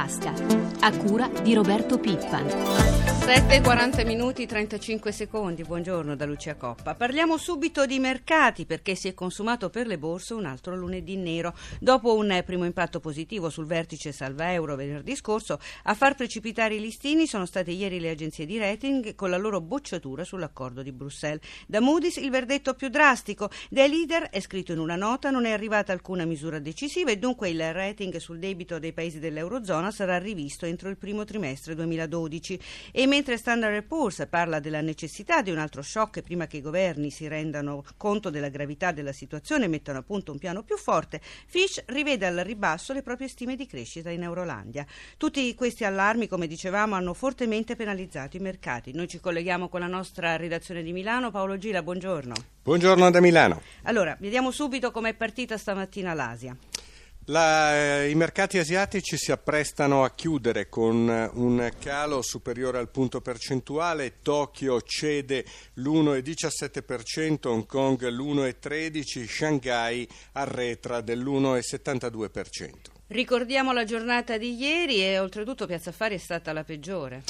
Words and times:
tasca, 0.00 0.32
a 0.80 0.96
cura 0.96 1.28
di 1.42 1.52
Roberto 1.52 1.98
Pippan. 1.98 3.10
7.40 3.30 4.06
minuti 4.06 4.44
35 4.44 5.12
secondi, 5.12 5.62
buongiorno 5.62 6.16
da 6.16 6.24
Lucia 6.24 6.56
Coppa. 6.56 6.96
Parliamo 6.96 7.36
subito 7.36 7.86
di 7.86 8.00
mercati 8.00 8.64
perché 8.64 8.96
si 8.96 9.06
è 9.06 9.14
consumato 9.14 9.68
per 9.70 9.86
le 9.86 9.98
borse 9.98 10.34
un 10.34 10.46
altro 10.46 10.74
lunedì 10.74 11.16
nero. 11.16 11.54
Dopo 11.78 12.16
un 12.16 12.42
primo 12.44 12.64
impatto 12.64 12.98
positivo 12.98 13.50
sul 13.50 13.66
vertice 13.66 14.10
salva 14.10 14.52
euro 14.52 14.74
venerdì 14.74 15.14
scorso, 15.14 15.60
a 15.84 15.94
far 15.94 16.16
precipitare 16.16 16.74
i 16.74 16.80
listini 16.80 17.26
sono 17.26 17.46
state 17.46 17.70
ieri 17.70 18.00
le 18.00 18.10
agenzie 18.10 18.46
di 18.46 18.58
rating 18.58 19.14
con 19.14 19.30
la 19.30 19.36
loro 19.36 19.60
bocciatura 19.60 20.24
sull'accordo 20.24 20.82
di 20.82 20.90
Bruxelles. 20.90 21.42
Da 21.68 21.80
Moody's 21.80 22.16
il 22.16 22.30
verdetto 22.30 22.74
più 22.74 22.88
drastico. 22.88 23.50
Dai 23.68 23.88
leader 23.88 24.30
è 24.30 24.40
scritto 24.40 24.72
in 24.72 24.78
una 24.78 24.96
nota 24.96 25.30
non 25.30 25.44
è 25.44 25.52
arrivata 25.52 25.92
alcuna 25.92 26.24
misura 26.24 26.58
decisiva 26.58 27.12
e 27.12 27.18
dunque 27.18 27.50
il 27.50 27.72
rating 27.72 28.16
sul 28.16 28.40
debito 28.40 28.80
dei 28.80 28.92
paesi 28.92 29.20
dell'Eurozona 29.20 29.89
sarà 29.90 30.18
rivisto 30.18 30.66
entro 30.66 30.88
il 30.88 30.96
primo 30.96 31.24
trimestre 31.24 31.74
2012. 31.74 32.60
E 32.92 33.06
mentre 33.06 33.36
Standard 33.36 33.82
Poor's 33.84 34.26
parla 34.28 34.60
della 34.60 34.80
necessità 34.80 35.42
di 35.42 35.50
un 35.50 35.58
altro 35.58 35.82
shock 35.82 36.22
prima 36.22 36.46
che 36.46 36.58
i 36.58 36.60
governi 36.60 37.10
si 37.10 37.28
rendano 37.28 37.84
conto 37.96 38.30
della 38.30 38.48
gravità 38.48 38.92
della 38.92 39.12
situazione 39.12 39.64
e 39.64 39.68
mettano 39.68 39.98
a 39.98 40.02
punto 40.02 40.32
un 40.32 40.38
piano 40.38 40.62
più 40.62 40.76
forte, 40.76 41.20
Fish 41.46 41.82
rivede 41.86 42.26
al 42.26 42.36
ribasso 42.38 42.92
le 42.92 43.02
proprie 43.02 43.28
stime 43.28 43.56
di 43.56 43.66
crescita 43.66 44.10
in 44.10 44.22
Eurolandia. 44.22 44.86
Tutti 45.16 45.54
questi 45.54 45.84
allarmi, 45.84 46.28
come 46.28 46.46
dicevamo, 46.46 46.94
hanno 46.94 47.14
fortemente 47.14 47.76
penalizzato 47.76 48.36
i 48.36 48.40
mercati. 48.40 48.92
Noi 48.92 49.08
ci 49.08 49.20
colleghiamo 49.20 49.68
con 49.68 49.80
la 49.80 49.86
nostra 49.86 50.36
redazione 50.36 50.82
di 50.82 50.92
Milano. 50.92 51.30
Paolo 51.30 51.58
Gila, 51.58 51.82
buongiorno. 51.82 52.34
Buongiorno 52.62 53.10
da 53.10 53.20
Milano. 53.20 53.62
Allora, 53.84 54.16
vediamo 54.20 54.50
subito 54.50 54.90
com'è 54.90 55.14
partita 55.14 55.56
stamattina 55.56 56.14
l'Asia. 56.14 56.56
La, 57.30 58.00
eh, 58.00 58.10
I 58.10 58.16
mercati 58.16 58.58
asiatici 58.58 59.16
si 59.16 59.30
apprestano 59.30 60.02
a 60.02 60.10
chiudere 60.10 60.68
con 60.68 61.08
eh, 61.08 61.30
un 61.34 61.70
calo 61.78 62.22
superiore 62.22 62.78
al 62.78 62.90
punto 62.90 63.20
percentuale, 63.20 64.20
Tokyo 64.20 64.80
cede 64.82 65.44
l'1,17%, 65.74 67.46
Hong 67.46 67.66
Kong 67.66 68.04
l'1,13%, 68.04 69.26
Shanghai 69.28 70.08
arretra 70.32 71.00
dell'1,72%. 71.02 72.70
Ricordiamo 73.06 73.72
la 73.72 73.84
giornata 73.84 74.36
di 74.36 74.56
ieri 74.56 75.00
e 75.00 75.20
oltretutto 75.20 75.66
Piazza 75.66 75.90
Affari 75.90 76.16
è 76.16 76.18
stata 76.18 76.52
la 76.52 76.64
peggiore. 76.64 77.22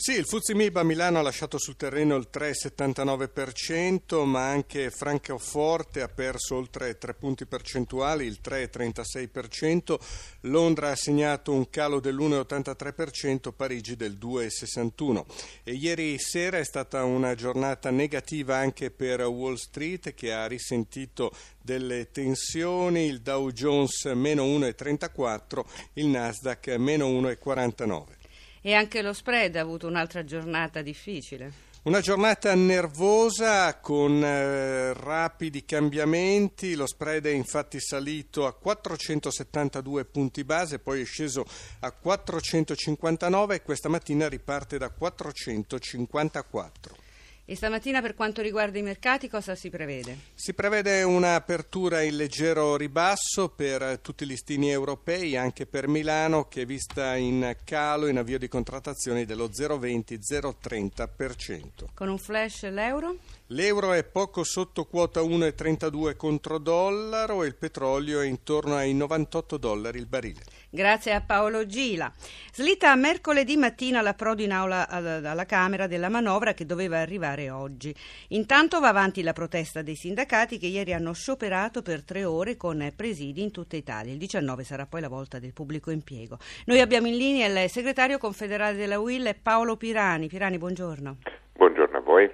Sì, 0.00 0.12
il 0.12 0.26
Fuzzi 0.26 0.54
Mib 0.54 0.76
a 0.76 0.84
Milano 0.84 1.18
ha 1.18 1.22
lasciato 1.22 1.58
sul 1.58 1.74
terreno 1.74 2.14
il 2.14 2.28
3,79%, 2.32 4.22
ma 4.22 4.48
anche 4.48 4.92
Francoforte 4.92 6.02
ha 6.02 6.08
perso 6.08 6.54
oltre 6.54 6.96
3 6.96 7.14
punti 7.14 7.46
percentuali, 7.46 8.24
il 8.24 8.38
3,36%, 8.40 9.98
Londra 10.42 10.92
ha 10.92 10.94
segnato 10.94 11.50
un 11.52 11.68
calo 11.68 11.98
dell'1,83%, 11.98 13.52
Parigi 13.52 13.96
del 13.96 14.16
2,61%. 14.16 15.24
E 15.64 15.72
ieri 15.72 16.16
sera 16.20 16.58
è 16.58 16.64
stata 16.64 17.02
una 17.02 17.34
giornata 17.34 17.90
negativa 17.90 18.56
anche 18.56 18.92
per 18.92 19.22
Wall 19.22 19.56
Street 19.56 20.14
che 20.14 20.32
ha 20.32 20.46
risentito 20.46 21.32
delle 21.60 22.12
tensioni, 22.12 23.06
il 23.06 23.20
Dow 23.20 23.50
Jones 23.50 24.04
meno 24.14 24.44
1,34, 24.44 25.64
il 25.94 26.06
Nasdaq 26.06 26.68
meno 26.76 27.08
1,49. 27.08 28.17
E 28.60 28.74
anche 28.74 29.02
lo 29.02 29.12
spread 29.12 29.56
ha 29.56 29.60
avuto 29.60 29.86
un'altra 29.86 30.24
giornata 30.24 30.82
difficile. 30.82 31.66
Una 31.88 32.00
giornata 32.00 32.54
nervosa 32.54 33.78
con 33.78 34.22
eh, 34.22 34.92
rapidi 34.92 35.64
cambiamenti, 35.64 36.74
lo 36.74 36.86
spread 36.86 37.26
è 37.26 37.30
infatti 37.30 37.80
salito 37.80 38.46
a 38.46 38.52
472 38.52 40.04
punti 40.04 40.44
base, 40.44 40.80
poi 40.80 41.02
è 41.02 41.04
sceso 41.04 41.44
a 41.80 41.92
459 41.92 43.54
e 43.54 43.62
questa 43.62 43.88
mattina 43.88 44.28
riparte 44.28 44.76
da 44.76 44.90
454. 44.90 47.07
E 47.50 47.56
stamattina 47.56 48.02
per 48.02 48.14
quanto 48.14 48.42
riguarda 48.42 48.76
i 48.76 48.82
mercati 48.82 49.26
cosa 49.26 49.54
si 49.54 49.70
prevede? 49.70 50.18
Si 50.34 50.52
prevede 50.52 51.02
un'apertura 51.02 52.02
in 52.02 52.16
leggero 52.16 52.76
ribasso 52.76 53.48
per 53.48 54.00
tutti 54.02 54.24
i 54.24 54.26
listini 54.26 54.70
europei, 54.70 55.34
anche 55.34 55.64
per 55.64 55.88
Milano 55.88 56.46
che 56.46 56.60
è 56.60 56.66
vista 56.66 57.16
in 57.16 57.56
calo 57.64 58.06
in 58.06 58.18
avvio 58.18 58.36
di 58.36 58.48
contrattazioni 58.48 59.24
dello 59.24 59.46
0,20-0,30%. 59.46 61.86
Con 61.94 62.10
un 62.10 62.18
flash 62.18 62.68
l'euro? 62.68 63.16
L'euro 63.52 63.94
è 63.94 64.04
poco 64.04 64.44
sotto 64.44 64.84
quota 64.84 65.22
1,32 65.22 66.16
contro 66.16 66.58
dollaro 66.58 67.44
e 67.44 67.46
il 67.46 67.54
petrolio 67.54 68.20
è 68.20 68.26
intorno 68.26 68.76
ai 68.76 68.92
98 68.92 69.56
dollari 69.56 69.98
il 69.98 70.04
barile. 70.04 70.42
Grazie 70.68 71.14
a 71.14 71.22
Paolo 71.22 71.64
Gila. 71.64 72.12
Slitta 72.52 72.94
mercoledì 72.94 73.56
mattina 73.56 74.02
la 74.02 74.12
Prodi 74.12 74.44
in 74.44 74.52
aula 74.52 74.86
alla 74.86 75.46
Camera 75.46 75.86
della 75.86 76.10
manovra 76.10 76.52
che 76.52 76.66
doveva 76.66 76.98
arrivare 76.98 77.37
oggi. 77.46 77.94
Intanto 78.28 78.80
va 78.80 78.88
avanti 78.88 79.22
la 79.22 79.32
protesta 79.32 79.82
dei 79.82 79.94
sindacati 79.94 80.58
che 80.58 80.66
ieri 80.66 80.92
hanno 80.92 81.12
scioperato 81.12 81.82
per 81.82 82.02
tre 82.02 82.24
ore 82.24 82.56
con 82.56 82.92
presidi 82.96 83.42
in 83.42 83.52
tutta 83.52 83.76
Italia. 83.76 84.12
Il 84.12 84.18
19 84.18 84.64
sarà 84.64 84.86
poi 84.86 85.00
la 85.00 85.08
volta 85.08 85.38
del 85.38 85.52
pubblico 85.52 85.92
impiego. 85.92 86.38
Noi 86.66 86.80
abbiamo 86.80 87.06
in 87.06 87.16
linea 87.16 87.46
il 87.46 87.70
segretario 87.70 88.18
confederale 88.18 88.76
della 88.76 88.98
UIL 88.98 89.36
Paolo 89.40 89.76
Pirani. 89.76 90.26
Pirani, 90.26 90.58
buongiorno. 90.58 91.18
Buongiorno 91.52 91.96
a 91.96 92.00
voi. 92.00 92.30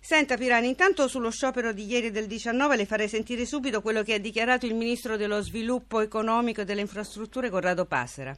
Senta 0.00 0.36
Pirani, 0.36 0.68
intanto 0.68 1.08
sullo 1.08 1.30
sciopero 1.30 1.72
di 1.72 1.86
ieri 1.86 2.10
del 2.10 2.26
19 2.26 2.76
le 2.76 2.84
farei 2.84 3.08
sentire 3.08 3.46
subito 3.46 3.80
quello 3.80 4.02
che 4.02 4.12
ha 4.12 4.18
dichiarato 4.18 4.66
il 4.66 4.74
ministro 4.74 5.16
dello 5.16 5.40
sviluppo 5.40 6.00
economico 6.00 6.60
e 6.60 6.64
delle 6.64 6.82
infrastrutture 6.82 7.48
Corrado 7.48 7.86
Passera. 7.86 8.36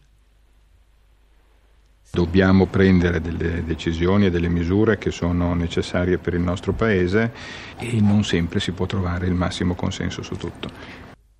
Dobbiamo 2.12 2.66
prendere 2.66 3.20
delle 3.20 3.62
decisioni 3.64 4.26
e 4.26 4.30
delle 4.30 4.48
misure 4.48 4.96
che 4.96 5.10
sono 5.10 5.54
necessarie 5.54 6.18
per 6.18 6.34
il 6.34 6.40
nostro 6.40 6.72
Paese 6.72 7.32
e 7.78 8.00
non 8.00 8.24
sempre 8.24 8.58
si 8.58 8.72
può 8.72 8.86
trovare 8.86 9.26
il 9.26 9.34
massimo 9.34 9.74
consenso 9.74 10.22
su 10.22 10.36
tutto. 10.36 10.70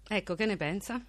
Ecco, 0.08 0.34
che 0.34 0.46
ne 0.46 0.56
pensa? 0.56 1.00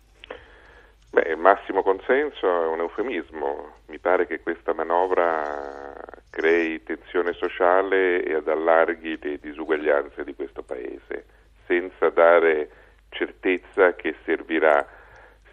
Beh, 1.09 1.29
il 1.31 1.37
massimo 1.37 1.83
consenso 1.83 2.45
è 2.45 2.67
un 2.67 2.79
eufemismo. 2.79 3.73
Mi 3.87 3.99
pare 3.99 4.27
che 4.27 4.41
questa 4.41 4.73
manovra 4.73 5.95
crei 6.29 6.83
tensione 6.83 7.33
sociale 7.33 8.23
e 8.23 8.35
ad 8.35 8.47
allarghi 8.47 9.17
le 9.21 9.39
disuguaglianze 9.39 10.23
di 10.23 10.35
questo 10.35 10.61
Paese, 10.61 11.25
senza 11.65 12.09
dare 12.09 12.69
certezza 13.09 13.95
che 13.95 14.15
servirà 14.23 14.85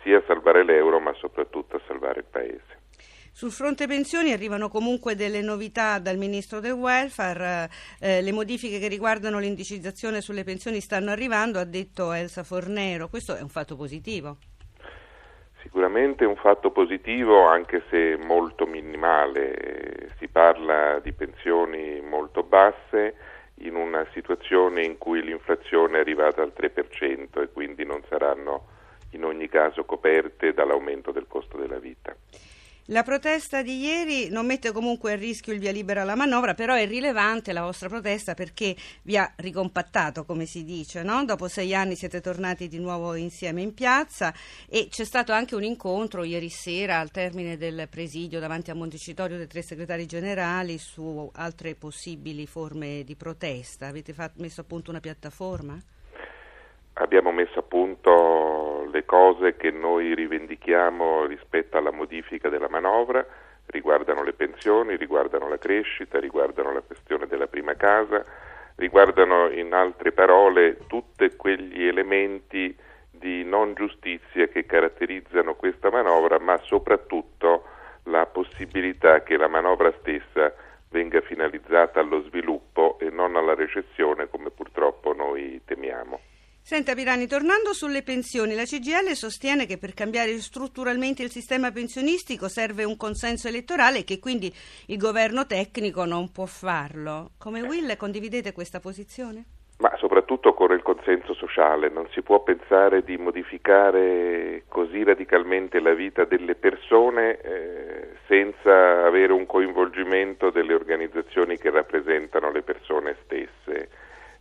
sia 0.02 0.18
a 0.18 0.22
salvare 0.26 0.64
l'euro 0.64 1.00
ma 1.00 1.14
soprattutto 1.14 1.76
a 1.76 1.80
salvare 1.86 2.20
il 2.20 2.26
Paese. 2.30 2.82
Sul 3.36 3.50
fronte 3.50 3.88
pensioni 3.88 4.30
arrivano 4.30 4.68
comunque 4.68 5.16
delle 5.16 5.42
novità 5.42 5.98
dal 5.98 6.16
Ministro 6.16 6.60
del 6.60 6.70
Welfare, 6.70 7.68
eh, 7.98 8.22
le 8.22 8.30
modifiche 8.30 8.78
che 8.78 8.86
riguardano 8.86 9.40
l'indicizzazione 9.40 10.20
sulle 10.20 10.44
pensioni 10.44 10.80
stanno 10.80 11.10
arrivando, 11.10 11.58
ha 11.58 11.64
detto 11.64 12.12
Elsa 12.12 12.44
Fornero, 12.44 13.08
questo 13.08 13.34
è 13.34 13.40
un 13.40 13.48
fatto 13.48 13.74
positivo. 13.74 14.36
Sicuramente 15.62 16.24
un 16.24 16.36
fatto 16.36 16.70
positivo 16.70 17.48
anche 17.48 17.82
se 17.90 18.16
molto 18.16 18.66
minimale, 18.66 20.14
si 20.18 20.28
parla 20.28 21.00
di 21.00 21.10
pensioni 21.12 22.00
molto 22.02 22.44
basse 22.44 23.16
in 23.62 23.74
una 23.74 24.06
situazione 24.12 24.84
in 24.84 24.96
cui 24.96 25.20
l'inflazione 25.24 25.96
è 25.96 26.00
arrivata 26.02 26.40
al 26.40 26.52
3% 26.56 27.42
e 27.42 27.48
quindi 27.52 27.84
non 27.84 28.00
saranno 28.08 28.68
in 29.10 29.24
ogni 29.24 29.48
caso 29.48 29.84
coperte 29.84 30.54
dall'aumento 30.54 31.10
del 31.10 31.26
costo 31.26 31.56
della 31.56 31.80
vita. 31.80 32.14
La 32.88 33.02
protesta 33.02 33.62
di 33.62 33.80
ieri 33.80 34.28
non 34.28 34.44
mette 34.44 34.70
comunque 34.70 35.12
a 35.12 35.16
rischio 35.16 35.54
il 35.54 35.58
via 35.58 35.72
libera 35.72 36.02
alla 36.02 36.14
manovra, 36.14 36.52
però 36.52 36.74
è 36.74 36.86
rilevante 36.86 37.54
la 37.54 37.62
vostra 37.62 37.88
protesta 37.88 38.34
perché 38.34 38.76
vi 39.04 39.16
ha 39.16 39.32
ricompattato, 39.36 40.26
come 40.26 40.44
si 40.44 40.64
dice, 40.64 41.02
no? 41.02 41.24
Dopo 41.24 41.48
sei 41.48 41.74
anni 41.74 41.96
siete 41.96 42.20
tornati 42.20 42.68
di 42.68 42.78
nuovo 42.78 43.14
insieme 43.14 43.62
in 43.62 43.72
piazza 43.72 44.34
e 44.68 44.88
c'è 44.90 45.04
stato 45.04 45.32
anche 45.32 45.54
un 45.54 45.62
incontro 45.62 46.24
ieri 46.24 46.50
sera 46.50 46.98
al 47.00 47.10
termine 47.10 47.56
del 47.56 47.88
presidio 47.88 48.38
davanti 48.38 48.70
a 48.70 48.74
Montecitorio 48.74 49.38
dei 49.38 49.46
tre 49.46 49.62
segretari 49.62 50.04
generali 50.04 50.76
su 50.76 51.30
altre 51.36 51.76
possibili 51.76 52.46
forme 52.46 53.02
di 53.02 53.16
protesta. 53.16 53.86
Avete 53.86 54.12
fatto, 54.12 54.42
messo 54.42 54.60
a 54.60 54.64
punto 54.64 54.90
una 54.90 55.00
piattaforma? 55.00 55.82
Abbiamo 56.94 57.32
messo 57.32 57.58
a 57.58 57.62
punto 57.62 58.88
le 58.92 59.04
cose 59.04 59.56
che 59.56 59.72
noi 59.72 60.14
rivendichiamo 60.14 61.24
rispetto 61.26 61.76
alla 61.76 61.90
modifica 61.90 62.48
della 62.48 62.68
manovra, 62.68 63.26
riguardano 63.66 64.22
le 64.22 64.32
pensioni, 64.32 64.96
riguardano 64.96 65.48
la 65.48 65.58
crescita, 65.58 66.20
riguardano 66.20 66.72
la 66.72 66.82
questione 66.82 67.26
della 67.26 67.48
prima 67.48 67.74
casa, 67.74 68.24
riguardano 68.76 69.50
in 69.50 69.72
altre 69.72 70.12
parole 70.12 70.78
tutti 70.86 71.34
quegli 71.34 71.84
elementi 71.84 72.76
di 73.10 73.42
non 73.42 73.74
giustizia 73.74 74.46
che 74.46 74.64
caratterizzano 74.64 75.54
questa 75.56 75.90
manovra, 75.90 76.38
ma 76.38 76.56
soprattutto 76.58 77.64
la 78.04 78.26
possibilità 78.26 79.24
che 79.24 79.36
la 79.36 79.48
manovra 79.48 79.92
stessa 79.98 80.54
venga 80.90 81.20
finalizzata 81.22 81.98
allo 81.98 82.22
sviluppo 82.22 82.98
e 83.00 83.10
non 83.10 83.34
alla 83.34 83.54
recessione 83.54 84.28
come 84.28 84.50
purtroppo 84.50 85.12
noi 85.12 85.60
temiamo. 85.64 86.20
Senta 86.66 86.94
Pirani, 86.94 87.26
tornando 87.26 87.74
sulle 87.74 88.02
pensioni, 88.02 88.54
la 88.54 88.62
CGL 88.62 89.12
sostiene 89.12 89.66
che 89.66 89.76
per 89.76 89.92
cambiare 89.92 90.38
strutturalmente 90.38 91.22
il 91.22 91.28
sistema 91.28 91.70
pensionistico 91.70 92.48
serve 92.48 92.84
un 92.84 92.96
consenso 92.96 93.48
elettorale 93.48 93.98
e 93.98 94.04
che 94.04 94.18
quindi 94.18 94.50
il 94.86 94.96
governo 94.96 95.44
tecnico 95.44 96.06
non 96.06 96.32
può 96.32 96.46
farlo. 96.46 97.32
Come 97.36 97.60
Will 97.60 97.94
condividete 97.98 98.52
questa 98.52 98.80
posizione? 98.80 99.44
Ma 99.80 99.94
soprattutto 99.98 100.48
occorre 100.48 100.76
il 100.76 100.82
consenso 100.82 101.34
sociale, 101.34 101.90
non 101.90 102.08
si 102.12 102.22
può 102.22 102.42
pensare 102.42 103.04
di 103.04 103.18
modificare 103.18 104.62
così 104.66 105.04
radicalmente 105.04 105.80
la 105.80 105.92
vita 105.92 106.24
delle 106.24 106.54
persone 106.54 107.40
eh, 107.42 108.08
senza 108.26 109.04
avere 109.04 109.34
un 109.34 109.44
coinvolgimento 109.44 110.48
delle 110.48 110.72
organizzazioni 110.72 111.58
che 111.58 111.68
rappresentano 111.68 112.50
le 112.50 112.62
persone 112.62 113.16
stesse 113.24 113.90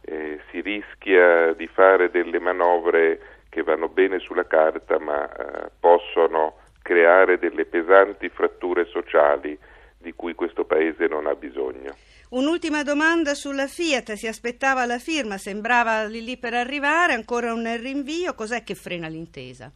eh, 0.05 0.39
si 0.51 0.61
rischia 0.61 1.53
di 1.53 1.67
fare 1.67 2.09
delle 2.09 2.39
manovre 2.39 3.19
che 3.49 3.63
vanno 3.63 3.87
bene 3.87 4.19
sulla 4.19 4.45
carta 4.45 4.99
ma 4.99 5.29
eh, 5.29 5.69
possono 5.79 6.57
creare 6.81 7.39
delle 7.39 7.65
pesanti 7.65 8.29
fratture 8.29 8.85
sociali 8.85 9.57
di 9.97 10.13
cui 10.13 10.35
questo 10.35 10.65
Paese 10.65 11.07
non 11.07 11.27
ha 11.27 11.33
bisogno. 11.35 11.95
Un'ultima 12.31 12.83
domanda 12.83 13.35
sulla 13.35 13.67
Fiat, 13.67 14.13
si 14.13 14.27
aspettava 14.27 14.85
la 14.85 14.97
firma, 14.97 15.37
sembrava 15.37 16.03
lì 16.05 16.23
lì 16.23 16.37
per 16.37 16.53
arrivare, 16.53 17.13
ancora 17.13 17.53
un 17.53 17.63
rinvio, 17.79 18.33
cos'è 18.33 18.63
che 18.63 18.75
frena 18.75 19.07
l'intesa? 19.07 19.71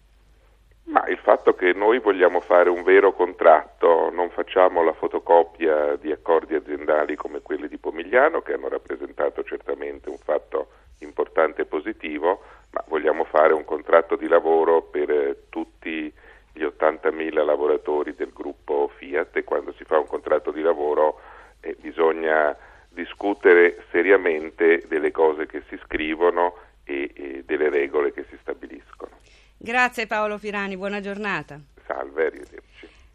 Ma 0.89 1.05
il 1.07 1.17
fatto 1.17 1.53
che 1.53 1.73
noi 1.73 1.99
vogliamo 1.99 2.39
fare 2.39 2.69
un 2.69 2.81
vero 2.83 3.11
contratto, 3.11 4.09
non 4.09 4.29
facciamo 4.29 4.83
la 4.83 4.93
fotocopia 4.93 5.97
di 5.97 6.13
accordi 6.13 6.55
aziendali 6.55 7.15
come 7.15 7.41
quelli 7.41 7.67
di 7.67 7.77
Pomigliano, 7.77 8.41
che 8.41 8.53
hanno 8.53 8.69
rappresentato 8.69 9.43
certamente 9.43 10.09
un 10.09 10.17
fatto 10.17 10.69
importante 10.99 11.63
e 11.63 11.65
positivo, 11.65 12.41
ma 12.71 12.83
vogliamo 12.87 13.25
fare 13.25 13.53
un 13.53 13.65
contratto 13.65 14.15
di 14.15 14.29
lavoro 14.29 14.81
per 14.81 15.09
eh, 15.09 15.37
tutti 15.49 16.11
gli 16.53 16.63
80.000 16.63 17.43
lavoratori 17.43 18.15
del 18.15 18.31
gruppo 18.33 18.89
Fiat 18.95 19.35
e 19.35 19.43
quando 19.43 19.73
si 19.73 19.83
fa 19.83 19.99
un 19.99 20.07
contratto 20.07 20.51
di 20.51 20.61
lavoro 20.61 21.19
eh, 21.59 21.75
bisogna 21.79 22.55
discutere 22.89 23.83
seriamente 23.91 24.83
delle 24.87 25.11
cose 25.11 25.45
che 25.47 25.63
si 25.67 25.77
scrivono 25.83 26.55
e, 26.85 27.11
e 27.13 27.43
delle 27.45 27.69
regole 27.69 28.13
che 28.13 28.23
si 28.29 28.37
stabiliscono. 28.41 28.56
Grazie 29.67 30.07
Paolo 30.07 30.37
Firani, 30.37 30.77
buona 30.77 31.01
giornata. 31.01 31.59
Salve, 31.85 32.27
arrivederci. 32.27 32.55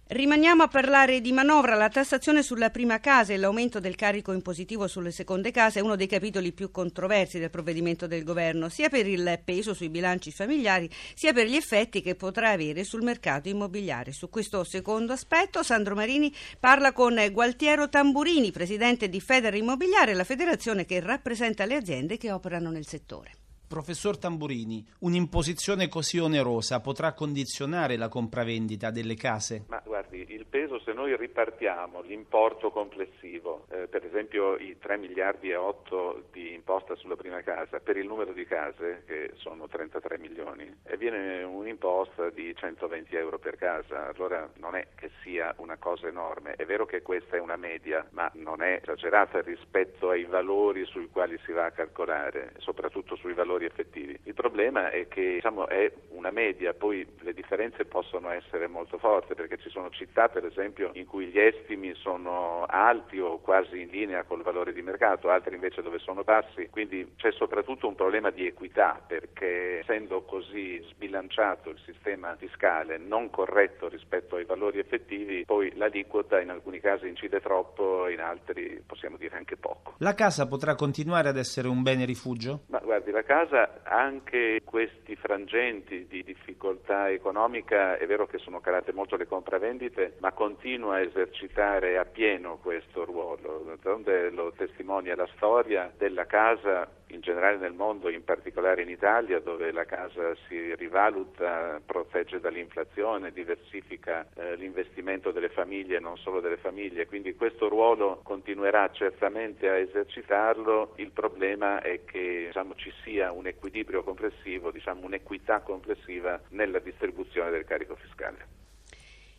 Rimaniamo 0.09 0.65
a 0.65 0.69
parlare 0.69 1.23
di 1.23 1.33
manovra. 1.33 1.77
La 1.77 1.89
tassazione 1.89 2.43
sulla 2.43 2.69
prima 2.69 3.01
casa 3.01 3.33
e 3.33 3.39
l'aumento 3.39 3.81
del 3.81 3.95
carico 3.95 4.33
impositivo 4.33 4.87
sulle 4.87 5.13
seconde 5.13 5.51
case 5.51 5.79
è 5.79 5.83
uno 5.83 5.97
dei 5.97 6.07
capitoli 6.07 6.53
più 6.53 6.71
controversi 6.71 7.39
del 7.39 7.49
provvedimento 7.49 8.07
del 8.07 8.23
governo, 8.23 8.69
sia 8.69 8.91
per 8.91 9.07
il 9.07 9.41
peso 9.43 9.73
sui 9.73 9.89
bilanci 9.89 10.31
familiari, 10.31 10.91
sia 11.15 11.33
per 11.33 11.47
gli 11.47 11.57
effetti 11.57 12.03
che 12.03 12.17
potrà 12.17 12.51
avere 12.51 12.85
sul 12.85 13.03
mercato 13.03 13.49
immobiliare. 13.49 14.13
Su 14.13 14.29
questo 14.29 14.63
secondo 14.63 15.15
aspetto 15.15 15.63
Sandro 15.63 15.95
Marini 15.95 16.31
parla 16.61 16.93
con 16.93 17.19
Gualtiero 17.33 17.89
Tamburini, 17.89 18.51
presidente 18.51 19.09
di 19.09 19.23
Federa 19.23 19.57
Immobiliare, 19.57 20.13
la 20.13 20.25
federazione 20.25 20.85
che 20.85 21.01
rappresenta 21.01 21.65
le 21.65 21.77
aziende 21.77 22.19
che 22.19 22.31
operano 22.31 22.71
nel 22.71 22.87
settore. 22.87 23.37
Professor 23.73 24.19
Tamburini, 24.19 24.87
un'imposizione 24.99 25.89
così 25.89 26.19
onerosa 26.19 26.81
potrà 26.81 27.15
condizionare 27.15 27.97
la 27.97 28.09
compravendita 28.09 28.91
delle 28.91 29.15
case? 29.15 29.65
Ma 29.67 29.83
guardi, 30.13 30.35
il 30.35 30.47
peso 30.47 30.79
se 30.81 30.93
noi 30.93 31.17
ripartiamo 31.17 32.03
l'importo 32.03 32.71
complessivo, 32.71 33.67
eh, 33.71 33.89
per 33.89 34.05
esempio 34.05 34.57
i 34.57 34.77
3 34.79 34.99
miliardi 34.99 35.51
e 35.51 35.57
8 35.57 36.25
di 36.31 36.53
imposta 36.53 36.95
sulla 36.97 37.17
prima 37.17 37.41
casa, 37.41 37.81
per 37.81 37.97
il 37.97 38.07
numero 38.07 38.33
di 38.33 38.45
case, 38.45 39.03
che 39.07 39.31
sono 39.37 39.67
33 39.67 40.19
milioni, 40.19 40.81
e 40.85 40.97
viene 40.97 41.43
un'imposta 41.43 42.31
di 42.31 42.55
120 42.55 43.17
euro 43.17 43.39
per 43.39 43.57
casa, 43.57 44.09
allora 44.09 44.49
non 44.57 44.77
è 44.77 44.89
che 44.95 45.11
sia 45.23 45.55
una 45.59 45.77
cosa 45.79 46.07
enorme, 46.09 46.55
è 46.55 46.67
vero 46.67 46.85
che 46.85 47.03
questa 47.03 47.37
è 47.37 47.41
una 47.41 47.57
media, 47.57 48.07
ma 48.11 48.31
non 48.35 48.63
è 48.63 48.81
esagerata 48.83 49.41
rispetto 49.41 50.11
ai 50.11 50.25
valori 50.25 50.85
sui 50.85 51.09
quali 51.09 51.39
si 51.45 51.53
va 51.53 51.67
a 51.67 51.71
calcolare, 51.71 52.53
soprattutto 52.59 53.17
sui 53.17 53.33
valori 53.33 53.65
effettivi. 53.65 54.19
Il 54.25 54.35
problema 54.35 54.91
è 54.91 55.09
che 55.09 55.35
diciamo, 55.35 55.67
è 55.67 55.91
una 56.23 56.31
media, 56.31 56.73
poi 56.73 57.07
le 57.21 57.35
differenze 57.35 57.85
possono 57.85 58.31
essere 58.31 58.69
molto 58.69 58.99
forti 58.99 59.35
perché 59.35 59.59
ci 59.59 59.69
sono 59.69 59.91
città 59.91 60.29
per 60.29 60.45
esempio 60.45 60.91
in 60.95 61.07
cui 61.07 61.27
gli 61.27 61.39
estimi 61.39 61.95
sono 61.95 62.65
alti 62.69 63.19
o 63.19 63.39
quasi 63.39 63.81
in 63.81 63.89
linea 63.89 64.23
col 64.23 64.43
valore 64.43 64.73
di 64.73 64.83
mercato, 64.83 65.29
altre 65.29 65.55
invece 65.55 65.83
dove 65.83 65.99
sono 65.99 66.23
bassi, 66.23 66.69
quindi 66.71 67.15
c'è 67.17 67.33
soprattutto 67.33 67.89
un 67.89 67.95
problema 67.95 68.31
di 68.31 68.47
equità 68.47 69.01
perché 69.05 69.81
essendo 69.81 70.23
così 70.23 70.81
sbilanciato 70.91 71.71
il 71.71 71.81
sistema 71.85 72.37
fiscale 72.37 72.99
non 72.99 73.29
corretto 73.31 73.89
rispetto 73.89 74.37
ai 74.37 74.45
valori 74.45 74.79
effettivi, 74.79 75.45
poi 75.45 75.75
l'aliquota 75.75 76.41
in 76.41 76.51
alcuni 76.51 76.79
casi 76.79 77.09
incide 77.09 77.41
troppo, 77.41 78.09
in 78.09 78.21
altri 78.21 78.83
possiamo 78.87 79.17
dire 79.17 79.37
anche 79.37 79.57
poco. 79.57 79.95
La 79.99 80.15
casa 80.15 80.47
potrà 80.47 80.75
continuare 80.75 81.29
ad 81.29 81.37
essere 81.37 81.69
un 81.69 81.83
bene 81.83 82.05
rifugio? 82.05 82.63
Ma 82.69 82.79
guardi, 82.79 83.11
la 83.11 83.23
casa 83.23 83.33
casa 83.33 83.81
anche 83.85 84.61
questi 84.65 85.17
frangenti 85.17 86.07
di 86.13 86.23
difficoltà 86.23 87.11
economica 87.11 87.97
è 87.97 88.07
vero 88.07 88.27
che 88.27 88.37
sono 88.37 88.61
calate 88.61 88.93
molto 88.93 89.17
le 89.17 89.27
compravendite, 89.27 90.17
ma 90.19 90.33
continua 90.33 90.97
a 90.97 91.01
esercitare 91.01 91.97
appieno 91.97 92.59
questo 92.59 93.07
ruolo. 93.07 93.63
D'altronde 93.65 94.29
lo 94.29 94.53
testimonia 94.53 95.17
la 95.17 95.29
storia 95.37 95.91
della 95.97 96.27
casa 96.27 96.87
in 97.13 97.21
generale 97.21 97.57
nel 97.57 97.73
mondo, 97.73 98.09
in 98.09 98.25
particolare 98.25 98.83
in 98.83 98.89
Italia, 98.89 99.41
dove 99.41 99.71
la 99.73 99.85
casa 99.85 100.35
si 100.49 100.75
rivaluta, 100.75 101.81
protegge 101.85 102.41
dall'inflazione, 102.41 103.33
diversifica 103.33 104.27
eh, 104.35 104.57
l'investimento 104.57 105.31
delle 105.31 105.49
famiglie 105.51 105.97
e 105.97 106.01
non 106.01 106.17
solo 106.17 106.41
delle 106.41 106.57
famiglie. 106.57 107.07
Quindi 107.07 107.35
questo 107.35 107.69
ruolo 107.69 108.21
continuerà 108.23 108.91
certamente 108.93 109.69
a 109.69 109.77
esercitarlo. 109.77 110.95
Il 110.97 111.11
problema 111.11 111.81
è 111.81 112.05
che 112.05 112.45
diciamo, 112.47 112.75
ci 112.75 112.93
sia 113.03 113.33
un 113.33 113.47
equilibrio 113.47 114.03
complessivo, 114.03 114.71
diciamo, 114.71 115.05
un'equità 115.05 115.61
complessiva 115.61 116.41
nella 116.51 116.79
distribuzione 116.79 117.51
del 117.51 117.65
carico 117.65 117.95
fiscale. 117.97 118.62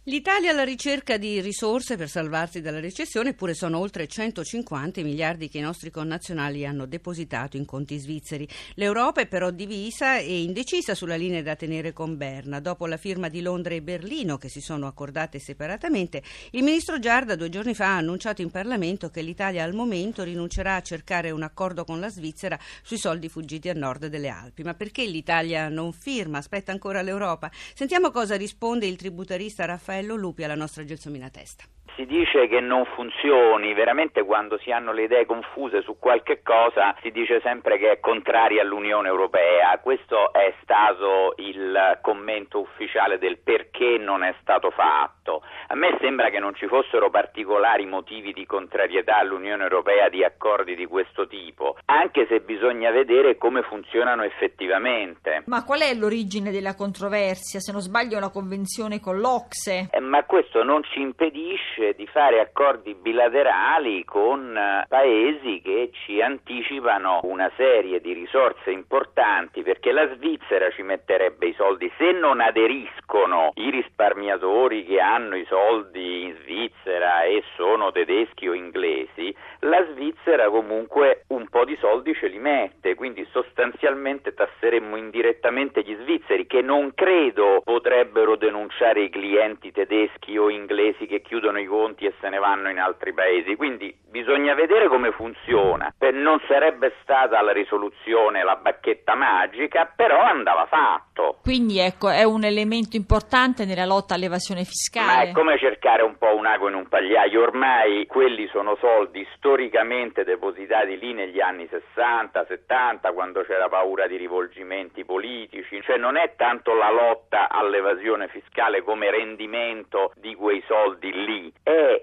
L'Italia 0.07 0.51
alla 0.51 0.65
ricerca 0.65 1.15
di 1.15 1.39
risorse 1.39 1.95
per 1.95 2.09
salvarsi 2.09 2.59
dalla 2.59 2.81
recessione, 2.81 3.29
eppure 3.29 3.53
sono 3.53 3.79
oltre 3.79 4.05
150 4.05 5.01
miliardi 5.01 5.47
che 5.47 5.59
i 5.59 5.61
nostri 5.61 5.91
connazionali 5.91 6.65
hanno 6.65 6.85
depositato 6.85 7.55
in 7.55 7.63
conti 7.63 7.97
svizzeri. 7.97 8.45
L'Europa 8.73 9.21
è 9.21 9.27
però 9.27 9.49
divisa 9.49 10.17
e 10.17 10.41
indecisa 10.41 10.93
sulla 10.93 11.15
linea 11.15 11.41
da 11.41 11.55
tenere 11.55 11.93
con 11.93 12.17
Berna. 12.17 12.59
Dopo 12.59 12.85
la 12.85 12.97
firma 12.97 13.29
di 13.29 13.41
Londra 13.41 13.75
e 13.75 13.81
Berlino, 13.81 14.37
che 14.37 14.49
si 14.49 14.59
sono 14.59 14.87
accordate 14.87 15.39
separatamente, 15.39 16.21
il 16.51 16.63
ministro 16.63 16.99
Giarda 16.99 17.37
due 17.37 17.47
giorni 17.47 17.73
fa 17.73 17.93
ha 17.93 17.97
annunciato 17.99 18.41
in 18.41 18.51
Parlamento 18.51 19.09
che 19.09 19.21
l'Italia 19.21 19.63
al 19.63 19.73
momento 19.73 20.23
rinuncerà 20.23 20.75
a 20.75 20.81
cercare 20.81 21.31
un 21.31 21.43
accordo 21.43 21.85
con 21.85 22.01
la 22.01 22.09
Svizzera 22.09 22.59
sui 22.81 22.97
soldi 22.97 23.29
fuggiti 23.29 23.69
a 23.69 23.73
nord 23.73 24.07
delle 24.07 24.27
Alpi. 24.27 24.63
Ma 24.63 24.73
perché 24.73 25.05
l'Italia 25.05 25.69
non 25.69 25.93
firma? 25.93 26.39
Aspetta 26.39 26.73
ancora 26.73 27.01
l'Europa? 27.01 27.49
Sentiamo 27.73 28.11
cosa 28.11 28.35
risponde 28.35 28.85
il 28.85 28.97
tributarista 28.97 29.63
Raffaele 29.63 29.91
Raffaello 29.93 30.15
Lupi 30.15 30.43
alla 30.43 30.55
nostra 30.55 30.83
Gelsomina 30.83 31.29
Testa 31.29 31.65
si 31.95 32.05
dice 32.05 32.47
che 32.47 32.59
non 32.59 32.85
funzioni, 32.85 33.73
veramente 33.73 34.23
quando 34.23 34.57
si 34.57 34.71
hanno 34.71 34.91
le 34.91 35.03
idee 35.03 35.25
confuse 35.25 35.81
su 35.81 35.97
qualche 35.99 36.41
cosa 36.41 36.95
si 37.01 37.11
dice 37.11 37.39
sempre 37.41 37.77
che 37.77 37.91
è 37.91 37.99
contraria 37.99 38.61
all'Unione 38.61 39.07
Europea. 39.07 39.77
Questo 39.79 40.33
è 40.33 40.53
stato 40.61 41.33
il 41.37 41.99
commento 42.01 42.59
ufficiale 42.59 43.17
del 43.17 43.37
perché 43.37 43.97
non 43.97 44.23
è 44.23 44.33
stato 44.41 44.71
fatto. 44.71 45.43
A 45.67 45.75
me 45.75 45.97
sembra 45.99 46.29
che 46.29 46.39
non 46.39 46.55
ci 46.55 46.67
fossero 46.67 47.09
particolari 47.09 47.85
motivi 47.85 48.33
di 48.33 48.45
contrarietà 48.45 49.17
all'Unione 49.17 49.63
Europea 49.63 50.09
di 50.09 50.23
accordi 50.23 50.75
di 50.75 50.85
questo 50.85 51.27
tipo, 51.27 51.77
anche 51.85 52.25
se 52.27 52.39
bisogna 52.39 52.91
vedere 52.91 53.37
come 53.37 53.61
funzionano 53.63 54.23
effettivamente. 54.23 55.43
Ma 55.45 55.63
qual 55.63 55.81
è 55.81 55.93
l'origine 55.93 56.51
della 56.51 56.75
controversia? 56.75 57.59
Se 57.59 57.71
non 57.71 57.81
sbaglio 57.81 58.15
è 58.15 58.17
una 58.17 58.31
convenzione 58.31 58.99
con 58.99 59.19
l'Ocse. 59.19 59.89
Eh, 59.91 59.99
ma 59.99 60.23
questo 60.25 60.63
non 60.63 60.83
ci 60.83 60.99
impedisce 60.99 61.82
invece 61.83 61.93
di 61.95 62.07
fare 62.07 62.39
accordi 62.39 62.95
bilaterali 62.95 64.05
con 64.05 64.55
eh, 64.55 64.85
paesi 64.87 65.61
che 65.61 65.89
ci 65.91 66.21
anticipano 66.21 67.19
una 67.23 67.51
serie 67.57 67.99
di 67.99 68.13
risorse 68.13 68.71
importanti 68.71 69.61
perché 69.61 69.91
la 69.91 70.07
Svizzera 70.15 70.69
ci 70.71 70.81
metterebbe 70.81 71.47
i 71.47 71.53
soldi 71.53 71.91
se 71.97 72.11
non 72.11 72.39
aderisco 72.39 73.03
colpiscono 73.13 73.51
i 73.55 73.69
risparmiatori 73.69 74.83
che 74.85 74.99
hanno 74.99 75.35
i 75.35 75.45
soldi 75.45 76.23
in 76.23 76.35
Svizzera 76.41 77.23
e 77.23 77.43
sono 77.55 77.91
tedeschi 77.91 78.47
o 78.47 78.53
inglesi, 78.53 79.33
la 79.59 79.85
Svizzera 79.91 80.49
comunque 80.49 81.23
un 81.27 81.47
po' 81.47 81.63
di 81.63 81.77
soldi 81.79 82.13
ce 82.15 82.27
li 82.27 82.39
mette, 82.39 82.95
quindi 82.95 83.25
sostanzialmente 83.31 84.33
tasseremmo 84.33 84.95
indirettamente 84.95 85.81
gli 85.83 85.95
svizzeri 86.01 86.47
che 86.47 86.61
non 86.61 86.93
credo 86.95 87.61
potrebbero 87.63 88.35
denunciare 88.35 89.03
i 89.03 89.09
clienti 89.09 89.71
tedeschi 89.71 90.37
o 90.37 90.49
inglesi 90.49 91.05
che 91.05 91.21
chiudono 91.21 91.59
i 91.59 91.65
conti 91.73 92.05
e 92.05 92.13
se 92.21 92.29
ne 92.29 92.37
vanno 92.37 92.69
in 92.69 92.77
altri 92.77 93.13
paesi. 93.13 93.55
Quindi 93.55 93.95
bisogna 94.13 94.53
vedere 94.53 94.87
come 94.87 95.11
funziona. 95.11 95.91
Non 96.13 96.39
sarebbe 96.47 96.93
stata 97.01 97.41
la 97.41 97.51
risoluzione 97.51 98.43
la 98.43 98.55
bacchetta 98.55 99.15
magica, 99.15 99.91
però 99.95 100.21
andava 100.21 100.67
fatto. 100.67 101.39
Quindi 101.41 101.79
ecco, 101.79 102.09
è 102.09 102.23
un 102.23 102.43
elemento 102.43 102.95
importante 102.95 103.65
nella 103.65 103.85
lotta 103.85 104.13
all'evasione 104.13 104.63
fiscale. 104.63 105.07
Ma 105.07 105.21
è 105.23 105.31
come 105.31 105.57
cercare 105.57 106.03
un 106.03 106.15
po' 106.17 106.35
un 106.35 106.45
ago 106.45 106.67
in 106.67 106.75
un 106.75 106.87
pagliaio. 106.87 107.41
Ormai 107.41 108.05
quelli 108.05 108.47
sono 108.49 108.75
soldi 108.75 109.27
storicamente 109.35 110.23
depositati 110.23 110.99
lì 110.99 111.13
negli 111.13 111.41
anni 111.41 111.67
60, 111.67 112.45
70, 112.45 113.11
quando 113.13 113.41
c'era 113.41 113.67
paura 113.67 114.05
di 114.05 114.17
rivolgimenti 114.17 115.03
politici. 115.05 115.81
Cioè 115.81 115.97
non 115.97 116.17
è 116.17 116.35
tanto 116.35 116.75
la 116.75 116.91
lotta 116.91 117.49
all'evasione 117.49 118.27
fiscale 118.27 118.83
come 118.83 119.09
rendimento 119.09 120.11
di 120.17 120.35
quei 120.35 120.63
soldi 120.67 121.11
lì, 121.11 121.51
è 121.63 122.02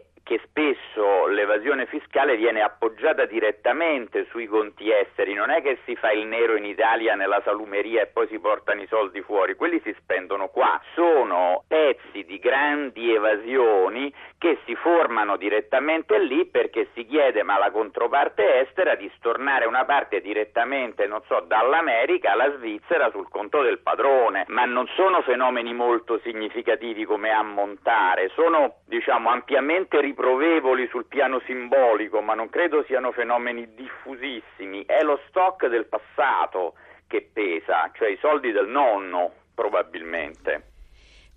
l'evasione 1.61 1.85
fiscale 1.87 2.37
viene 2.37 2.62
appoggiata 2.62 3.26
direttamente 3.26 4.26
sui 4.31 4.47
conti 4.47 4.90
esteri, 4.90 5.35
non 5.35 5.50
è 5.50 5.61
che 5.61 5.79
si 5.85 5.95
fa 5.95 6.11
il 6.11 6.26
nero 6.26 6.57
in 6.57 6.64
Italia 6.64 7.14
nella 7.14 7.43
salumeria 7.45 8.02
e 8.02 8.07
poi 8.07 8.26
si 8.29 8.38
portano 8.38 8.81
i 8.81 8.87
soldi 8.87 9.21
fuori, 9.21 9.55
quelli 9.55 9.79
si 9.85 9.95
spendono 9.99 10.49
qua, 10.49 10.81
sono 10.95 11.64
pezzi 11.69 12.25
di 12.25 12.38
grandi 12.38 13.12
evasioni 13.12 14.12
che 14.38 14.59
si 14.64 14.75
formano 14.75 15.37
direttamente 15.37 16.19
lì 16.19 16.47
perché 16.47 16.88
si 16.95 17.05
chiede 17.05 17.43
ma 17.43 17.59
la 17.59 17.71
controparte 17.71 18.61
estera 18.61 18.95
di 18.95 19.11
stornare 19.17 19.67
una 19.67 19.85
parte 19.85 20.23
direttamente, 20.23 21.07
non 21.07 21.21
so, 21.26 21.45
dall'America 21.47 22.33
alla 22.33 22.50
Svizzera 22.57 23.11
sul 23.11 23.29
conto 23.29 23.61
del 23.61 23.81
padrone, 23.81 24.45
ma 24.49 24.64
non 24.64 24.87
sono 24.95 25.21
fenomeni 25.21 25.75
molto 25.75 26.19
significativi 26.21 27.05
come 27.05 27.29
ammontare, 27.31 28.31
sono 28.35 28.76
diciamo 28.87 29.29
ampiamente 29.29 30.00
riproposti 30.00 30.29
provevoli 30.31 30.87
sul 30.90 31.07
piano 31.07 31.40
simbolico, 31.50 32.21
ma 32.21 32.35
non 32.35 32.49
credo 32.49 32.85
siano 32.85 33.11
fenomeni 33.11 33.75
diffusissimi. 33.75 34.85
È 34.87 35.02
lo 35.02 35.21
stock 35.26 35.66
del 35.66 35.87
passato 35.87 36.75
che 37.09 37.28
pesa, 37.33 37.90
cioè 37.95 38.11
i 38.11 38.19
soldi 38.21 38.52
del 38.52 38.69
nonno, 38.69 39.33
probabilmente. 39.52 40.69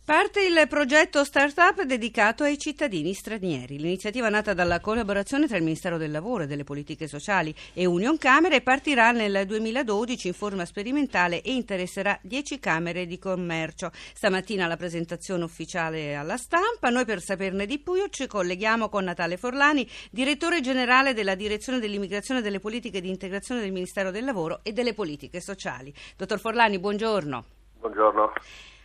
Parte 0.06 0.44
il 0.44 0.68
progetto 0.68 1.24
Startup 1.24 1.82
dedicato 1.84 2.44
ai 2.44 2.58
cittadini 2.58 3.14
stranieri. 3.14 3.78
L'iniziativa 3.78 4.28
nata 4.28 4.54
dalla 4.54 4.82
collaborazione 4.82 5.48
tra 5.48 5.56
il 5.56 5.64
Ministero 5.64 5.98
del 5.98 6.12
Lavoro 6.12 6.44
e 6.44 6.46
delle 6.46 6.66
Politiche 6.66 7.08
Sociali 7.08 7.56
e 7.72 7.86
Union 7.86 8.18
Camere 8.18 8.60
partirà 8.60 9.12
nel 9.12 9.46
2012 9.48 10.28
in 10.28 10.34
forma 10.34 10.66
sperimentale 10.66 11.42
e 11.42 11.54
interesserà 11.54 12.20
10 12.22 12.60
Camere 12.60 13.06
di 13.06 13.18
Commercio. 13.18 13.92
Stamattina 13.94 14.68
la 14.68 14.76
presentazione 14.76 15.46
ufficiale 15.46 16.16
alla 16.16 16.36
stampa. 16.36 16.90
Noi 16.90 17.06
per 17.06 17.22
saperne 17.22 17.66
di 17.66 17.80
più 17.80 18.06
ci 18.10 18.28
colleghiamo 18.28 18.90
con 18.90 19.06
Natale 19.06 19.38
Forlani, 19.38 19.90
direttore 20.12 20.60
generale 20.60 21.14
della 21.14 21.36
Direzione 21.36 21.80
dell'Immigrazione 21.80 22.42
e 22.42 22.44
delle 22.44 22.60
Politiche 22.60 23.00
di 23.00 23.08
Integrazione 23.08 23.62
del 23.62 23.72
Ministero 23.72 24.12
del 24.12 24.26
Lavoro 24.26 24.60
e 24.64 24.74
delle 24.74 24.94
Politiche 24.94 25.40
Sociali. 25.40 25.94
Dottor 26.18 26.42
Forlani, 26.42 26.78
buongiorno. 26.78 27.46
Buongiorno. 27.80 28.34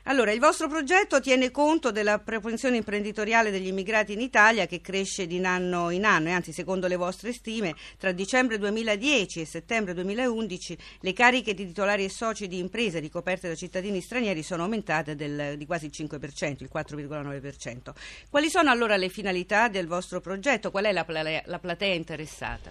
Allora, 0.08 0.32
il 0.32 0.40
vostro 0.40 0.68
progetto 0.68 1.20
tiene 1.20 1.50
conto 1.50 1.90
della 1.90 2.18
propensione 2.18 2.78
imprenditoriale 2.78 3.50
degli 3.50 3.66
immigrati 3.66 4.14
in 4.14 4.22
Italia 4.22 4.64
che 4.64 4.80
cresce 4.80 5.26
di 5.26 5.38
anno 5.44 5.90
in 5.90 6.06
anno 6.06 6.28
e 6.28 6.32
anzi, 6.32 6.50
secondo 6.50 6.86
le 6.86 6.96
vostre 6.96 7.30
stime, 7.34 7.74
tra 7.98 8.12
dicembre 8.12 8.56
2010 8.56 9.42
e 9.42 9.44
settembre 9.44 9.92
2011 9.92 10.78
le 11.02 11.12
cariche 11.12 11.52
di 11.52 11.66
titolari 11.66 12.04
e 12.04 12.08
soci 12.08 12.48
di 12.48 12.58
imprese 12.58 13.00
ricoperte 13.00 13.48
da 13.48 13.54
cittadini 13.54 14.00
stranieri 14.00 14.42
sono 14.42 14.62
aumentate 14.62 15.14
del, 15.14 15.58
di 15.58 15.66
quasi 15.66 15.84
il 15.84 15.92
5%, 15.94 16.62
il 16.62 16.70
4,9%. 16.72 18.30
Quali 18.30 18.48
sono 18.48 18.70
allora 18.70 18.96
le 18.96 19.10
finalità 19.10 19.68
del 19.68 19.86
vostro 19.86 20.20
progetto? 20.20 20.70
Qual 20.70 20.84
è 20.84 20.92
la, 20.92 21.04
platea, 21.04 21.42
la 21.44 21.58
platea 21.58 21.92
interessata? 21.92 22.70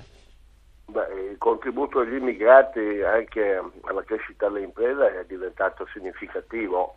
Beh, 0.86 1.29
il 1.29 1.38
contributo 1.38 2.03
degli 2.03 2.15
immigrati 2.15 2.79
anche 3.03 3.62
alla 3.82 4.03
crescita 4.03 4.50
delle 4.50 4.65
imprese 4.65 5.20
è 5.20 5.25
diventato 5.27 5.86
significativo 5.94 6.96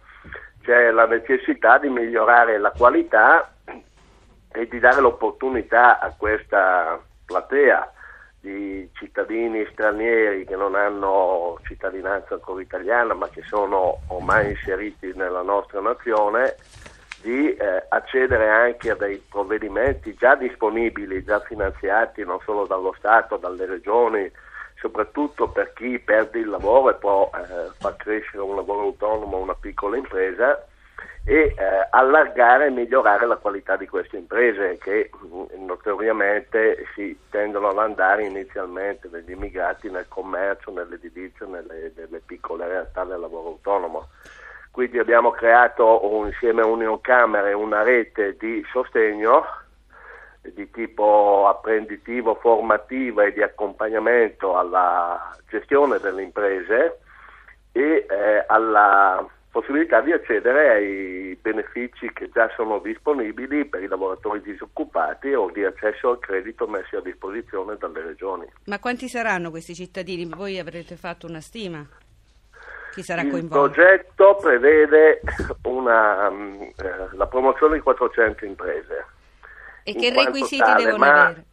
c'è 0.63 0.91
la 0.91 1.07
necessità 1.07 1.79
di 1.79 1.89
migliorare 1.89 2.59
la 2.59 2.71
qualità 2.71 3.53
e 4.53 4.69
di 4.69 4.79
dare 4.79 5.01
l'opportunità 5.01 5.99
a 6.01 6.13
questa 6.17 7.01
platea 7.25 7.93
di 8.41 8.89
cittadini 8.95 9.67
stranieri 9.71 10.47
che 10.47 10.57
non 10.57 10.75
hanno 10.75 11.59
cittadinanza 11.65 12.35
ancora 12.35 12.63
italiana 12.63 13.15
ma 13.15 13.29
che 13.29 13.43
sono 13.43 14.01
ormai 14.09 14.51
inseriti 14.51 15.13
nella 15.15 15.43
nostra 15.43 15.81
nazione 15.81 16.57
di 17.21 17.55
eh, 17.55 17.85
accedere 17.89 18.49
anche 18.49 18.91
a 18.91 18.95
dei 18.95 19.23
provvedimenti 19.29 20.15
già 20.15 20.35
disponibili, 20.37 21.23
già 21.23 21.39
finanziati 21.41 22.25
non 22.25 22.39
solo 22.45 22.65
dallo 22.67 22.95
Stato, 22.97 23.37
dalle 23.37 23.67
regioni, 23.67 24.31
soprattutto 24.81 25.49
per 25.49 25.73
chi 25.75 25.99
perde 25.99 26.39
il 26.39 26.49
lavoro 26.49 26.91
e 26.91 26.95
può 26.95 27.31
eh, 27.35 27.71
far 27.79 27.97
crescere 27.97 28.43
un 28.43 28.57
lavoro 28.57 28.81
autonomo 28.81 29.37
o 29.37 29.43
una 29.43 29.55
piccola 29.55 29.97
impresa 29.97 30.65
e 31.25 31.55
eh, 31.57 31.87
allargare 31.91 32.67
e 32.67 32.71
migliorare 32.71 33.27
la 33.27 33.37
qualità 33.37 33.77
di 33.77 33.87
queste 33.87 34.17
imprese 34.17 34.79
che 34.79 35.11
mm, 35.15 35.65
notoriamente 35.67 36.87
si 36.95 37.17
tendono 37.29 37.69
ad 37.69 37.79
andare 37.79 38.25
inizialmente 38.25 39.11
degli 39.11 39.33
immigrati 39.33 39.91
nel 39.91 40.09
commercio, 40.09 40.71
nell'edilizia, 40.73 41.45
nelle, 41.47 41.93
nelle 41.95 42.23
piccole 42.25 42.67
realtà 42.67 43.05
del 43.05 43.21
lavoro 43.21 43.49
autonomo. 43.49 44.09
Quindi 44.71 44.99
abbiamo 44.99 45.31
creato 45.31 46.01
insieme 46.25 46.63
a 46.63 46.67
Union 46.67 47.01
Camere 47.01 47.53
una 47.53 47.83
rete 47.83 48.37
di 48.39 48.65
sostegno 48.73 49.45
di 50.43 50.71
tipo 50.71 51.47
apprenditivo, 51.49 52.35
formativo 52.37 53.21
e 53.21 53.33
di 53.33 53.43
accompagnamento 53.43 54.57
alla 54.57 55.37
gestione 55.49 55.99
delle 55.99 56.23
imprese 56.23 57.01
e 57.73 58.07
eh, 58.09 58.45
alla 58.47 59.27
possibilità 59.51 60.01
di 60.01 60.13
accedere 60.13 60.71
ai 60.71 61.39
benefici 61.41 62.11
che 62.13 62.31
già 62.33 62.49
sono 62.55 62.79
disponibili 62.79 63.65
per 63.65 63.83
i 63.83 63.89
lavoratori 63.89 64.41
disoccupati 64.41 65.33
o 65.33 65.51
di 65.51 65.65
accesso 65.65 66.11
al 66.11 66.19
credito 66.21 66.67
messi 66.69 66.95
a 66.95 67.01
disposizione 67.01 67.77
dalle 67.77 68.03
regioni. 68.03 68.47
Ma 68.67 68.79
quanti 68.79 69.09
saranno 69.09 69.51
questi 69.51 69.75
cittadini? 69.75 70.29
Voi 70.29 70.59
avrete 70.59 70.97
fatto 70.97 71.27
una 71.27 71.41
stima? 71.41 71.85
Chi 72.93 73.03
sarà 73.03 73.23
Il 73.23 73.31
coinvolto? 73.31 73.67
Il 73.67 73.71
progetto 73.73 74.37
prevede 74.41 75.21
una, 75.65 76.29
um, 76.29 76.63
eh, 76.63 77.09
la 77.13 77.27
promozione 77.27 77.75
di 77.77 77.81
400 77.81 78.45
imprese. 78.45 79.07
E 79.83 79.95
che 79.95 80.11
requisiti 80.11 80.59
tale, 80.59 80.85
devono 80.85 80.99
ma... 80.99 81.25
avere? 81.25 81.45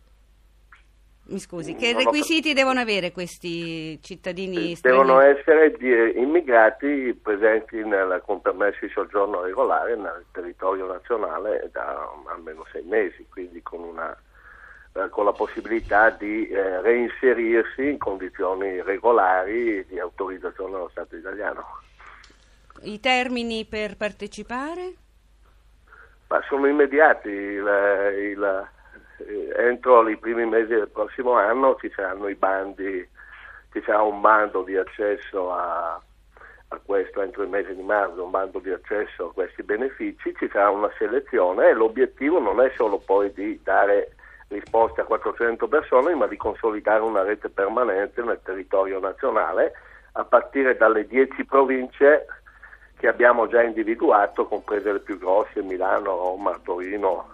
Mi 1.29 1.39
scusi, 1.39 1.75
che 1.75 1.91
requisiti 1.93 2.53
devono 2.53 2.79
avere 2.79 3.11
questi 3.11 4.01
cittadini 4.01 4.75
stranieri? 4.75 5.05
Devono 5.05 5.19
essere 5.19 5.75
immigrati 6.15 7.19
presenti 7.21 7.83
nel, 7.83 8.21
con 8.25 8.41
permessi 8.41 8.85
di 8.85 8.91
soggiorno 8.93 9.41
regolare 9.41 9.97
nel 9.97 10.23
territorio 10.31 10.87
nazionale 10.87 11.69
da 11.73 12.09
almeno 12.27 12.65
sei 12.71 12.83
mesi, 12.83 13.25
quindi 13.29 13.61
con, 13.61 13.81
una, 13.81 14.17
eh, 14.93 15.09
con 15.09 15.25
la 15.25 15.33
possibilità 15.33 16.11
di 16.11 16.47
eh, 16.47 16.81
reinserirsi 16.81 17.89
in 17.89 17.97
condizioni 17.97 18.81
regolari 18.81 19.85
di 19.85 19.99
autorizzazione 19.99 20.71
dello 20.71 20.89
Stato 20.91 21.17
italiano. 21.17 21.65
I 22.83 23.01
termini 23.01 23.65
per 23.65 23.97
partecipare? 23.97 24.93
Ma 26.27 26.41
sono 26.47 26.67
immediati. 26.67 27.29
Il, 27.29 27.65
il, 28.13 28.67
entro 29.55 30.07
i 30.07 30.17
primi 30.17 30.45
mesi 30.45 30.73
del 30.73 30.89
prossimo 30.89 31.33
anno 31.33 31.75
ci 31.79 31.91
saranno 31.95 32.27
i 32.27 32.35
bandi, 32.35 33.07
ci 33.71 33.81
sarà 33.83 34.01
un 34.01 34.21
bando 34.21 34.63
di 34.63 34.77
accesso 34.77 35.51
a, 35.51 35.99
a 36.69 36.79
questo 36.85 37.21
entro 37.21 37.43
il 37.43 37.49
mese 37.49 37.75
di 37.75 37.81
marzo, 37.81 38.23
un 38.23 38.31
bando 38.31 38.59
di 38.59 38.71
accesso 38.71 39.27
a 39.27 39.33
questi 39.33 39.63
benefici, 39.63 40.35
ci 40.37 40.49
sarà 40.51 40.69
una 40.69 40.91
selezione 40.97 41.69
e 41.69 41.73
l'obiettivo 41.73 42.39
non 42.39 42.61
è 42.61 42.71
solo 42.75 42.99
poi 42.99 43.31
di 43.33 43.59
dare 43.63 44.11
risposte 44.49 45.01
a 45.01 45.05
400 45.05 45.67
persone, 45.67 46.15
ma 46.15 46.27
di 46.27 46.37
consolidare 46.37 47.01
una 47.01 47.23
rete 47.23 47.49
permanente 47.49 48.21
nel 48.21 48.39
territorio 48.43 48.99
nazionale 48.99 49.73
a 50.13 50.23
partire 50.23 50.75
dalle 50.77 51.05
10 51.05 51.45
province 51.45 52.25
che 52.97 53.07
abbiamo 53.07 53.47
già 53.47 53.61
individuato, 53.61 54.47
comprese 54.47 54.91
le 54.91 54.99
più 54.99 55.17
grosse, 55.17 55.61
Milano, 55.61 56.17
Roma, 56.17 56.59
Torino, 56.63 57.29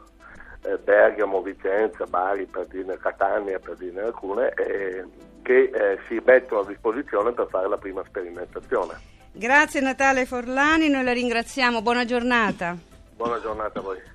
eh, 0.64 0.78
Bergamo, 0.78 1.42
Vicenza, 1.42 2.06
Bari, 2.06 2.46
per 2.46 2.68
dirne 2.68 2.98
Catania, 2.98 3.60
per 3.60 3.78
dirne 3.78 4.02
alcune, 4.02 4.52
eh, 4.54 5.06
che 5.42 5.72
eh, 5.74 6.00
si 6.08 6.22
mettono 6.26 6.62
a 6.62 6.66
disposizione 6.66 7.32
per 7.32 7.48
fare 7.50 7.68
la 7.70 7.78
prima 7.78 8.04
sperimentazione. 8.06 9.12
Grazie 9.32 9.82
Natale 9.82 10.26
Forlani, 10.26 10.90
noi 10.90 11.04
la 11.04 11.14
ringraziamo, 11.14 11.82
buona 11.82 12.06
giornata. 12.06 12.76
Buona 13.16 13.40
giornata 13.40 13.80
a 13.80 13.82
voi. 13.82 14.13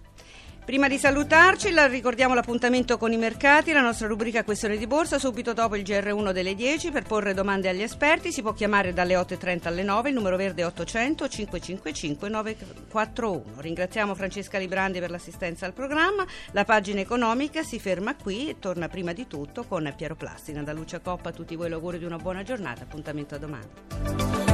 Prima 0.69 0.87
di 0.87 0.99
salutarci, 0.99 1.71
la 1.71 1.87
ricordiamo 1.87 2.35
l'appuntamento 2.35 2.99
con 2.99 3.11
i 3.11 3.17
mercati, 3.17 3.73
la 3.73 3.81
nostra 3.81 4.07
rubrica 4.07 4.45
Questione 4.45 4.77
di 4.77 4.87
Borsa, 4.87 5.19
subito 5.19 5.55
dopo 5.55 5.77
il 5.77 5.83
GR1 5.83 6.31
delle 6.31 6.55
10 6.55 6.91
per 6.91 7.05
porre 7.05 7.33
domande 7.33 7.71
agli 7.71 7.81
esperti. 7.81 8.31
Si 8.31 8.43
può 8.43 8.53
chiamare 8.53 8.93
dalle 8.93 9.15
8.30 9.15 9.69
alle 9.69 9.83
9, 9.83 10.11
il 10.11 10.15
numero 10.15 10.37
verde 10.37 10.61
è 10.61 10.67
800 10.67 11.27
555 11.27 12.29
941. 12.29 13.45
Ringraziamo 13.57 14.15
Francesca 14.15 14.59
Librandi 14.59 15.01
per 15.01 15.11
l'assistenza 15.11 15.65
al 15.65 15.73
programma. 15.73 16.27
La 16.51 16.67
pagina 16.67 17.01
economica 17.01 17.63
si 17.63 17.81
ferma 17.81 18.15
qui 18.15 18.51
e 18.51 18.59
torna 18.59 18.89
prima 18.89 19.15
di 19.15 19.27
tutto 19.27 19.65
con 19.65 19.91
Piero 19.97 20.17
Plastina. 20.17 20.63
Da 20.63 20.75
Lucia 20.75 20.99
Coppa 20.99 21.31
a 21.31 21.33
tutti 21.33 21.57
voi 21.57 21.71
l'augurio 21.71 21.99
di 21.99 22.05
una 22.05 22.19
buona 22.19 22.43
giornata. 22.43 22.83
Appuntamento 22.83 23.37
a 23.37 23.39
domani. 23.39 24.48